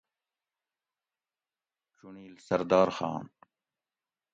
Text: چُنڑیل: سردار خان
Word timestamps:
چُنڑیل: 1.95 2.35
سردار 2.47 2.89
خان 2.97 3.25